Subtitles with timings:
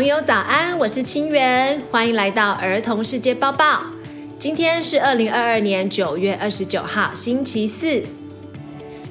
[0.00, 3.82] 朋友早安，我是清源，欢迎来到儿童世界报报。
[4.38, 8.02] 今天是二零二二年九月二十九号，星期四。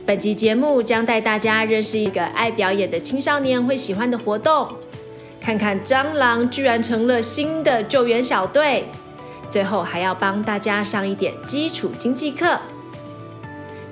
[0.04, 4.68] 本集节目将带大家认识一个爱表演的青少年会喜欢的活动，
[5.40, 8.86] 看看蟑螂居然成了新的救援小队。
[9.48, 12.60] 最后还要帮大家上一点基础经济课。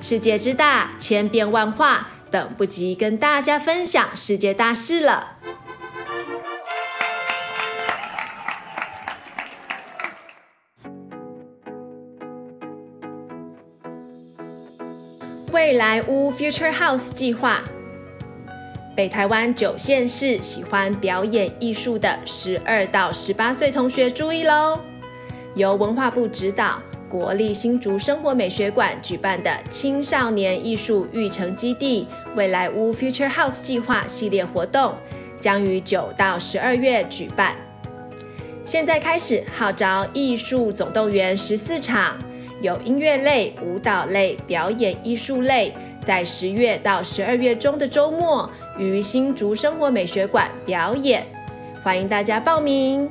[0.01, 5.33] 世界之大，千变万化，等不及跟大家分享世界大事了。
[15.67, 17.61] 未来屋 Future House 计划，
[18.95, 24.79] 北台湾九县市喜欢表演艺术的十二到十八岁同学注意喽！
[25.55, 34.93] 由文化部指导，国立新竹生活美学馆举办的青少年艺术育成基地未来屋 Future House 计划系列活动，
[35.37, 37.53] 将于九到十二月举办。
[38.63, 42.17] 现在开始号召艺术总动员十四场。
[42.59, 51.23] 有音乐类、舞蹈类、表演艺术类，在十月到十二月中的周末，于新竹生活美学馆表演，
[51.83, 53.07] 欢迎大家报名。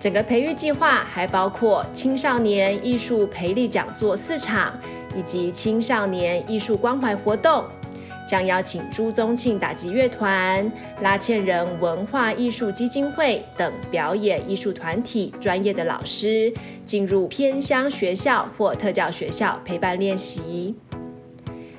[0.00, 4.72] 整个培育计划还包括青少年艺术培力讲座四场，
[5.14, 7.62] 以及青少年艺术关怀活动。
[8.26, 16.52] 将邀请朱宗庆打击乐团、拉纤人文化艺术基金会等表演艺术团体专业的老师
[16.82, 20.74] 进入偏乡学校或特教学校陪伴练习。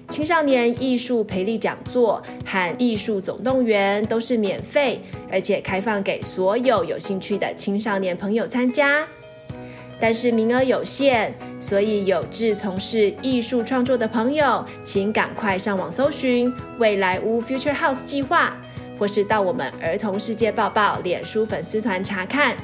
[0.10, 9.06] 青少年艺术培力讲座和艺术总动员都是免费，而且开放给所有有兴趣的青少年朋友参加。
[10.00, 18.56] 但是名额有限，所以有志从事艺术创作的朋友，请赶快上网搜寻未来屋 Future House 计划，
[19.00, 22.56] 或是到我们儿童世界报报脸书粉丝团查看。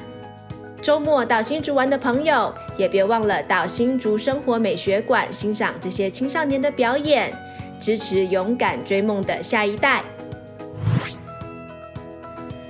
[0.80, 7.32] 周末到新竹玩的朋友，也别忘了到新竹生活美学馆欣赏这些青少年的表演，
[7.80, 10.04] 支持勇敢追梦的下一代。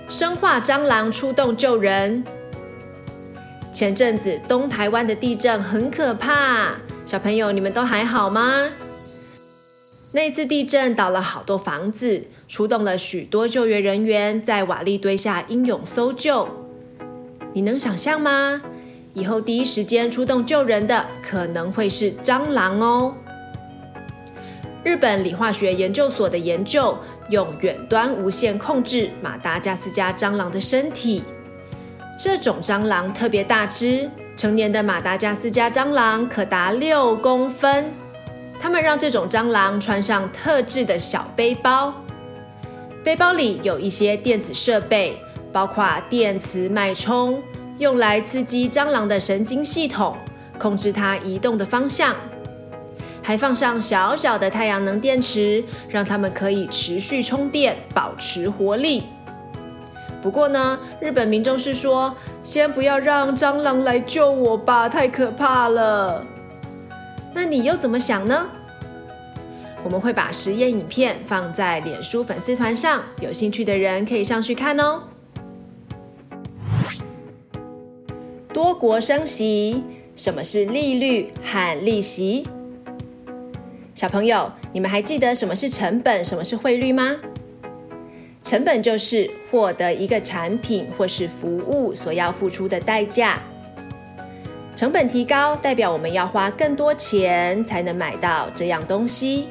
[0.08, 2.24] 生化蟑螂出动救人。
[3.74, 8.70] 前阵子东台湾的地震很可怕，小朋友你们都还好吗？
[10.12, 16.48] 那次地震倒了好多房子，出动了许多救援人员在瓦砾堆下英勇搜救。
[17.52, 18.62] 你能想象吗？
[19.12, 23.12] 以后第一时间出动救人的可能会是蟑螂哦。
[24.84, 26.96] 日本理化学研究所的研究
[27.28, 31.24] 用远端无线控制马达加斯加蟑螂的身体。
[32.16, 37.84] 这种蟑螂特别大只，成年的马达加斯加蟑螂可达六公分。
[38.60, 41.92] 他们让这种蟑螂穿上特制的小背包，
[43.02, 45.18] 背包里有一些电子设备，
[45.52, 47.42] 包括电磁脉冲，
[47.78, 50.16] 用来刺激蟑螂的神经系统，
[50.56, 52.14] 控制它移动的方向。
[53.22, 59.02] 还放上小小的太阳能电池，让它们可以持续充电，保持活力。
[60.24, 66.24] 不过呢，日本民众是说，先不要让蟑螂来救我吧，太可怕了。
[67.34, 68.46] 那你又怎么想呢？
[69.84, 75.02] 我们会把实验影片放在脸书粉丝团上，有兴趣的人可以上去看哦。
[78.50, 79.84] 多国升息，
[80.16, 82.48] 什么是利率和利息？
[83.94, 87.14] 小朋友，你们还记得什么是成本，什么是汇率吗？
[88.44, 93.40] 成本就是获得一个产品或是服务所要付出的代价。
[94.76, 99.48] 成本提高，代表我们要花更多钱才能买到这样东西。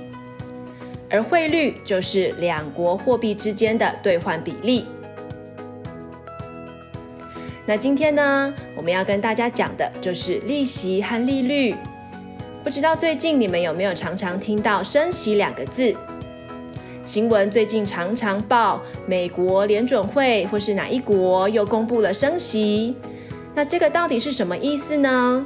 [1.09, 4.85] 而汇率就是两国货币之间的兑换比例。
[7.65, 11.75] 那今天呢，我们要跟大家讲的就是利息和利率。
[12.63, 15.95] 不知道最近你们有没有常常听到“升息”两个字？
[17.05, 22.95] 新闻最近常常报美国联准会或是哪一国又公布了升息，
[23.53, 25.45] 那这个到底是什么意思呢？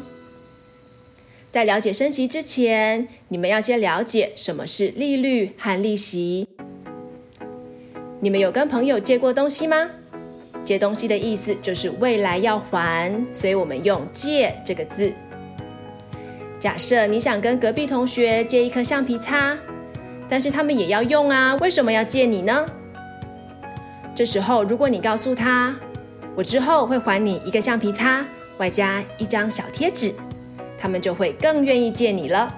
[1.49, 6.47] 在了解升息之前，你们要先了解什么是利率和利息。
[8.19, 9.89] 你们有跟朋友借过东西吗？
[10.63, 15.11] 借东西的意思就是未来要还，所以我们用借这个字。
[16.59, 19.57] 假设你想跟隔壁同学借一颗橡皮擦。
[20.29, 22.65] 但是他们也要用啊，为什么要借你呢？
[24.13, 25.75] 这时候，如果你告诉他，
[26.35, 28.25] 我之后会还你一个橡皮擦，
[28.57, 30.13] 外加一张小贴纸，
[30.77, 32.53] 他们就会更愿意借你了。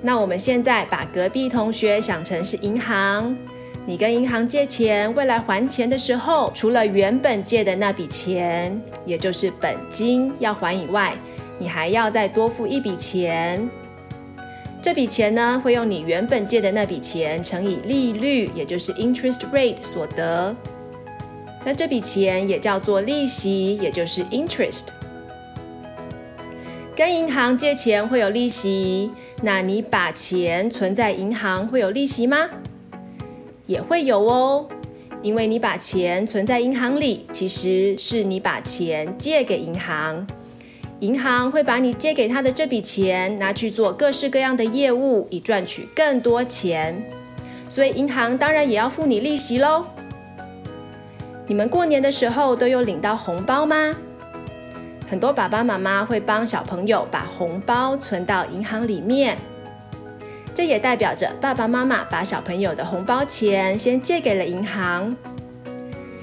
[0.00, 3.36] 那我们现在把隔壁同学想成是银行，
[3.84, 11.12] 你跟银行借钱，未来还钱的时候，除了原本借的那笔钱，也就是本金要还以外，
[11.58, 13.68] 你还要再多付一笔钱。
[14.82, 20.54] 这笔钱呢，会用你原本借的那笔钱乘以利率，也就是 interest rate 所得。
[21.64, 24.88] 那这笔钱也叫做利息，也就是 interest。
[26.96, 32.48] 跟银行借钱会有利息，那你把钱存在银行会有利息吗？
[33.66, 34.66] 也会有哦，
[35.22, 40.26] 因为你把钱存在银行里，其实是你把钱借给银行，
[41.02, 46.94] 银行会把你借给他的这笔钱拿去做各式各样的业务，以赚取更多钱，
[47.68, 49.84] 所以银行当然也要付你利息喽。
[51.48, 53.92] 你们过年的时候都有领到红包吗？
[55.10, 59.36] 很多爸爸妈妈会帮小朋友把红包存到银行里面。
[60.54, 65.16] 这也代表着爸爸妈妈把小朋友的红包钱先借给了银行。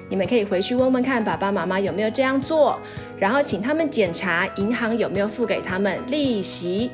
[0.08, 2.80] 你们可以回去问问看爸爸妈妈有没有这样做，
[3.20, 6.90] 然后请他们检查银行有没有付给他们利息。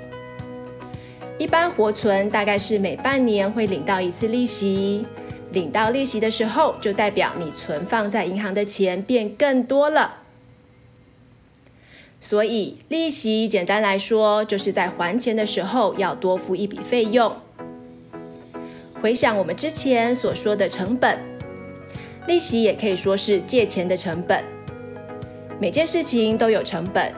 [1.38, 5.06] 一般活存大概是每半年会领到一次利息，
[5.52, 10.16] 领到利息的时候就代表你存放在银行的钱变更多了。
[12.22, 17.36] 所以利息简单来说，就是在还钱的时候要多付一笔费用。
[19.02, 21.20] 回想我们之前所说的成本，
[22.26, 24.55] 利息也可以说是借钱的成本。
[25.58, 27.12] 每件事情都有成本，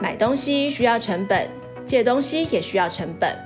[0.00, 1.48] 买东西需要成本，
[1.84, 3.36] 借东西也需要成本。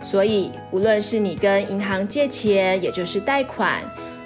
[0.00, 3.82] 所以无论是你跟银行借钱，也就是贷款，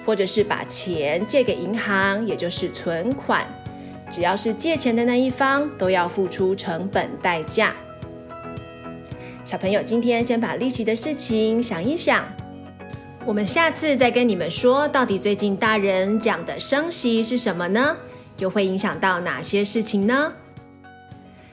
[0.07, 3.45] 或者是把钱借给银行，也就是存款。
[4.09, 7.75] 只要是借钱的那一方，都要付出成本代价。
[9.45, 12.25] 小朋友，今天先把利息的事情想一想，
[13.25, 17.97] 我们下次再跟你们说，到底最近大人讲的升息是什么呢？
[18.39, 20.33] 又会影响到哪些事情呢？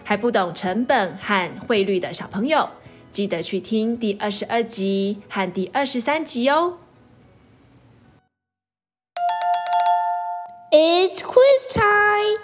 [0.03, 2.69] 还不懂成本和汇率的小朋友，
[3.11, 6.77] 记得去听第二十二集和第二十三集哦。
[10.71, 12.41] It's quiz time！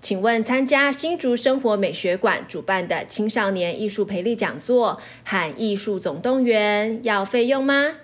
[0.00, 7.96] 请问参加新竹生活美学馆主办的青少年艺术培力讲座和艺术总动员要费用吗？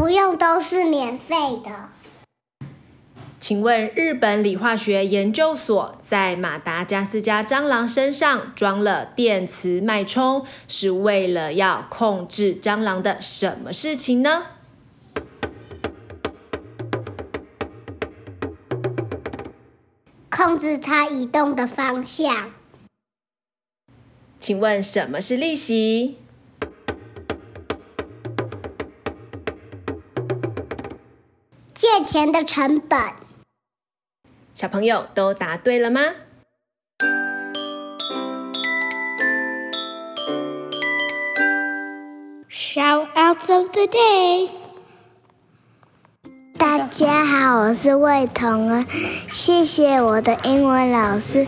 [0.00, 1.90] 不用，都是免费的。
[3.38, 14.44] 请问日本理化学研究所在马达加斯加蟑螂身上装了电磁脉冲，是为了要控制蟑螂的什么事情呢？
[20.30, 22.54] 控制它移动的方向。
[24.38, 26.16] 请问什么是利息？
[32.10, 32.98] 钱的成本。
[34.52, 36.00] 小朋友都答对了吗
[42.50, 44.50] ？Shout-outs of the day！
[46.58, 48.84] 大家好，我是魏彤恩，
[49.30, 51.46] 谢谢我的英文老师，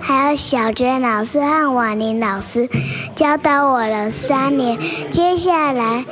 [0.00, 2.68] 还有小娟老师和婉玲老师
[3.16, 4.78] 教导我了三年。
[5.10, 6.04] 接下来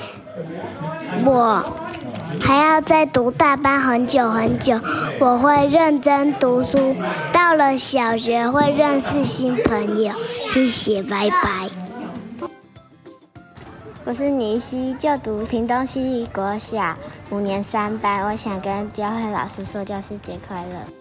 [1.25, 1.82] 我。
[2.41, 4.81] 还要再读大班很久很久，
[5.21, 6.97] 我会认真读书。
[7.33, 10.13] 到了小学会认识新朋友。
[10.53, 11.69] 谢谢，拜拜。
[14.05, 16.95] 我是倪希，就读屏东西义国小
[17.31, 18.25] 五年三班。
[18.27, 20.93] 我想跟教会老师说教师节快乐。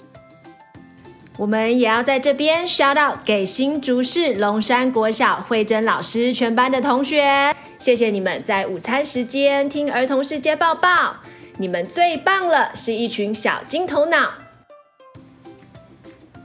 [1.37, 11.15] 我们也要在这边 shout out 给新竹市龙山国小慧珍老师全班的同学，谢谢你们在午餐时间听儿童世界报报。
[11.57, 14.33] 你们最棒了，是一群小金头脑。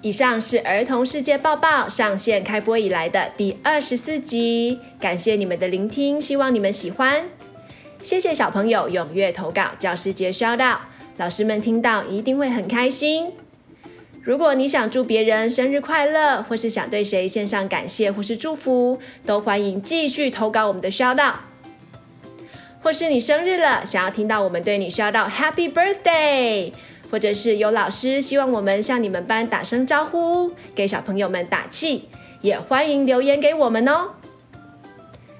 [0.01, 7.27] 以上是儿童世界报报上线开播以来的第二十四集，感谢你们的聆听，希望你们喜欢。
[8.03, 10.79] 谢谢小朋友踊跃投稿，教师节 shout out，
[11.19, 13.31] 老师们听到一定会很开心。
[14.27, 21.37] 如果你想祝别人生日快乐，或是想对谁献上感谢或是祝福，都欢迎继续投稿我们的 shout out。
[22.83, 26.73] 或是你生日了，想要听到我们对你 shout out Happy Birthday，
[27.09, 32.09] 或者是有老师希望我们向你们班打声招呼，给小朋友们打气，
[32.41, 34.11] 也欢迎留言给我们哦。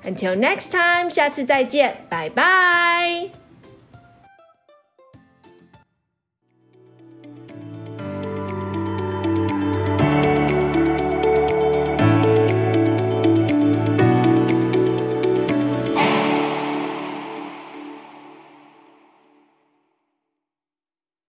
[0.05, 3.46] Until next time，下次再见，拜拜。